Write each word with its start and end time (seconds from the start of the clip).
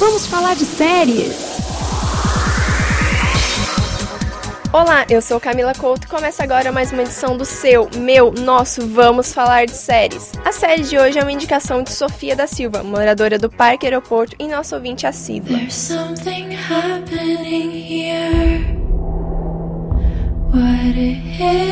Vamos 0.00 0.26
falar 0.26 0.56
de 0.56 0.64
séries. 0.64 1.58
Olá, 4.72 5.04
eu 5.10 5.20
sou 5.20 5.38
Camila 5.38 5.74
Couto 5.74 6.06
e 6.06 6.08
começa 6.08 6.42
agora 6.42 6.72
mais 6.72 6.90
uma 6.90 7.02
edição 7.02 7.36
do 7.36 7.44
seu, 7.44 7.86
meu, 7.98 8.32
nosso 8.32 8.86
Vamos 8.86 9.34
Falar 9.34 9.66
de 9.66 9.76
Séries. 9.76 10.32
A 10.42 10.52
série 10.52 10.84
de 10.84 10.96
hoje 10.96 11.18
é 11.18 11.22
uma 11.22 11.30
indicação 11.30 11.82
de 11.82 11.90
Sofia 11.90 12.34
da 12.34 12.46
Silva, 12.46 12.82
moradora 12.82 13.38
do 13.38 13.50
Parque 13.50 13.84
Aeroporto 13.84 14.34
e 14.38 14.48
nosso 14.48 14.74
ouvinte 14.74 15.06
assíduo. 15.06 15.54
There's 15.54 15.74
something 15.74 16.54
happening 16.54 17.70
here. 17.70 18.64
What 20.50 20.98
it 20.98 21.20
is. 21.42 21.70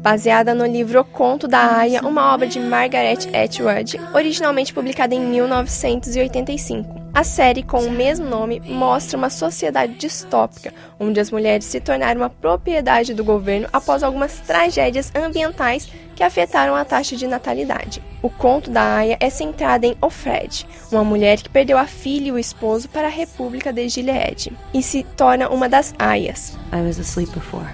Baseada 0.00 0.54
no 0.54 0.64
livro 0.64 1.00
O 1.00 1.04
Conto 1.04 1.46
da 1.46 1.76
Aya, 1.76 2.00
uma 2.00 2.32
obra 2.32 2.46
de 2.46 2.58
Margaret 2.58 3.18
Atwood, 3.34 4.00
originalmente 4.14 4.72
publicada 4.72 5.14
em 5.14 5.20
1985. 5.20 7.10
A 7.12 7.22
série, 7.22 7.62
com 7.62 7.82
o 7.82 7.90
mesmo 7.90 8.24
nome, 8.24 8.62
mostra 8.64 9.18
uma 9.18 9.28
sociedade 9.28 9.92
distópica, 9.96 10.72
onde 10.98 11.20
as 11.20 11.30
mulheres 11.30 11.66
se 11.66 11.80
tornaram 11.80 12.22
uma 12.22 12.30
propriedade 12.30 13.12
do 13.12 13.22
governo 13.22 13.68
após 13.74 14.02
algumas 14.02 14.40
tragédias 14.40 15.12
ambientais 15.14 15.90
que 16.16 16.22
afetaram 16.22 16.74
a 16.74 16.84
taxa 16.84 17.14
de 17.14 17.26
natalidade. 17.26 18.02
O 18.22 18.30
conto 18.30 18.70
da 18.70 18.96
Aya 18.96 19.18
é 19.20 19.28
centrado 19.28 19.84
em 19.84 19.94
Ofred, 20.00 20.66
uma 20.90 21.04
mulher 21.04 21.42
que 21.42 21.50
perdeu 21.50 21.76
a 21.76 21.86
filha 21.86 22.28
e 22.28 22.32
o 22.32 22.38
esposo 22.38 22.88
para 22.88 23.08
a 23.08 23.10
República 23.10 23.70
de 23.70 23.86
Gilead, 23.86 24.50
e 24.72 24.82
se 24.82 25.02
torna 25.14 25.50
uma 25.50 25.68
das 25.68 25.92
Ayas. 25.98 26.56
I 26.72 26.80
was 26.80 26.98
asleep 26.98 27.30
before. 27.34 27.68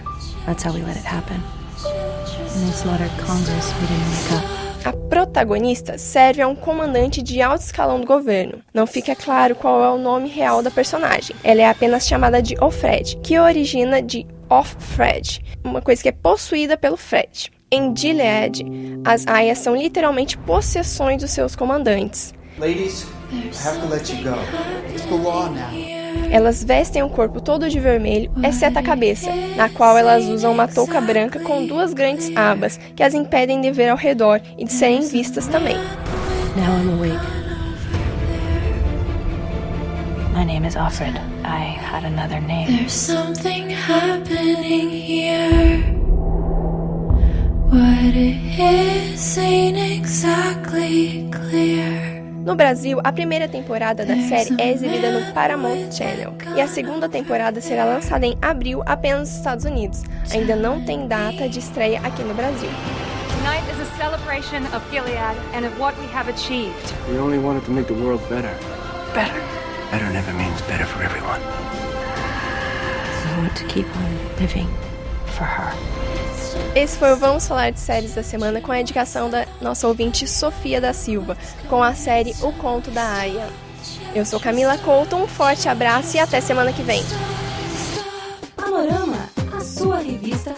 That's 0.45 0.64
how 0.64 0.72
we 0.72 0.80
let 0.80 0.96
it 0.96 1.06
happen. 1.06 1.65
A 4.84 4.92
protagonista 4.92 5.98
serve 5.98 6.40
a 6.40 6.48
um 6.48 6.54
comandante 6.54 7.22
de 7.22 7.42
alto 7.42 7.62
escalão 7.62 8.00
do 8.00 8.06
governo. 8.06 8.62
Não 8.72 8.86
fica 8.86 9.16
claro 9.16 9.54
qual 9.54 9.82
é 9.82 9.90
o 9.90 9.98
nome 9.98 10.28
real 10.28 10.62
da 10.62 10.70
personagem. 10.70 11.34
Ela 11.42 11.62
é 11.62 11.68
apenas 11.68 12.06
chamada 12.06 12.40
de 12.40 12.54
Ofred, 12.62 13.18
que 13.23 13.38
origina 13.38 14.01
de 14.01 14.26
Off-Fred, 14.48 15.45
uma 15.64 15.82
coisa 15.82 16.02
que 16.02 16.09
é 16.09 16.12
possuída 16.12 16.76
pelo 16.76 16.96
Fred. 16.96 17.51
Em 17.70 17.95
Gilead, 17.96 18.64
as 19.04 19.26
aias 19.26 19.58
são 19.58 19.74
literalmente 19.74 20.38
possessões 20.38 21.20
dos 21.20 21.32
seus 21.32 21.56
comandantes. 21.56 22.32
Ladies, 22.58 23.06
I 23.32 23.51
have 23.66 23.80
to 23.80 23.88
let 23.88 24.08
you 24.08 24.23
go. 24.23 24.38
It's 24.95 25.04
the 25.06 25.16
law 25.16 25.51
now. 25.51 25.95
Elas 26.30 26.62
vestem 26.62 27.02
o 27.02 27.09
corpo 27.09 27.40
todo 27.40 27.68
de 27.68 27.78
vermelho, 27.80 28.30
exceto 28.42 28.78
a 28.78 28.82
cabeça, 28.82 29.30
na 29.56 29.68
qual 29.68 29.96
elas 29.96 30.26
usam 30.26 30.52
uma 30.52 30.68
touca 30.68 31.00
branca 31.00 31.38
com 31.40 31.66
duas 31.66 31.95
grandes 31.95 32.30
abas 32.36 32.78
que 32.95 33.02
as 33.02 33.14
impedem 33.14 33.60
de 33.60 33.70
ver 33.70 33.88
ao 33.88 33.96
redor 33.96 34.40
e 34.58 34.64
de 34.64 34.73
serem 34.73 35.02
vistas 35.02 35.46
também. 35.46 35.76
Now 36.56 36.78
I'm 36.78 36.98
awake. 36.98 37.36
My 40.34 40.45
name 40.45 40.66
is 40.66 40.76
Offred. 40.76 41.18
I 41.45 41.78
had 41.78 42.04
another 42.04 42.40
name. 42.40 42.66
There's 42.66 42.92
something 42.92 43.70
happening 43.70 44.90
here. 44.90 45.82
What 47.70 48.14
it 48.14 48.58
is 48.58 49.38
ain't 49.38 49.78
exactly 49.78 51.28
clear. 51.30 52.15
No 52.46 52.54
Brasil, 52.54 53.00
a 53.02 53.10
primeira 53.10 53.48
temporada 53.48 54.06
da 54.06 54.14
série 54.28 54.54
é 54.60 54.70
exibida 54.70 55.10
no 55.10 55.32
Paramount 55.32 55.90
Channel 55.90 56.32
e 56.54 56.60
a 56.60 56.68
segunda 56.68 57.08
temporada 57.08 57.60
será 57.60 57.84
lançada 57.84 58.24
em 58.24 58.38
abril 58.40 58.84
apenas 58.86 59.30
nos 59.30 59.38
Estados 59.38 59.64
Unidos. 59.64 60.04
Ainda 60.30 60.54
não 60.54 60.80
tem 60.84 61.08
data 61.08 61.48
de 61.48 61.58
estreia 61.58 61.98
aqui 62.04 62.22
no 62.22 62.34
Brasil. 62.34 62.70
Tonight 63.32 63.68
is 63.68 63.80
a 63.80 63.96
celebration 63.96 64.62
of 64.76 64.80
Gilead 64.92 65.36
and 65.56 65.66
of 65.66 65.76
what 65.76 65.98
we 65.98 66.06
have 66.14 66.30
achieved. 66.30 66.94
We 67.10 67.19
only 67.19 67.38
wanted 67.38 67.64
to 67.64 67.72
make 67.72 67.88
the 67.88 68.00
world 68.00 68.22
better. 68.28 68.54
Better. 69.12 69.42
Better 69.91 70.08
never 70.12 70.32
means 70.34 70.62
better 70.69 70.86
for 70.86 71.02
everyone. 71.02 71.41
So 73.22 73.28
I 73.28 73.38
want 73.41 73.56
to 73.56 73.66
keep 73.66 73.86
on 73.97 74.40
living 74.40 74.68
for 75.36 75.46
her. 75.46 75.72
Esse 76.74 76.98
foi 76.98 77.12
o 77.12 77.16
Vamos 77.16 77.48
Falar 77.48 77.70
de 77.70 77.80
Séries 77.80 78.14
da 78.14 78.22
semana 78.22 78.60
com 78.60 78.70
a 78.70 78.80
indicação 78.80 79.30
da 79.30 79.45
nossa 79.60 79.88
ouvinte 79.88 80.26
Sofia 80.26 80.80
da 80.80 80.92
Silva, 80.92 81.36
com 81.68 81.82
a 81.82 81.94
série 81.94 82.34
O 82.42 82.52
Conto 82.52 82.90
da 82.90 83.06
Aya. 83.14 83.48
Eu 84.14 84.24
sou 84.24 84.40
Camila 84.40 84.78
Couto, 84.78 85.16
um 85.16 85.26
forte 85.26 85.68
abraço 85.68 86.16
e 86.16 86.20
até 86.20 86.40
semana 86.40 86.72
que 86.72 86.82
vem. 86.82 87.02
Panorama, 88.56 89.28
a 89.56 89.60
sua 89.60 89.98
revista 89.98 90.54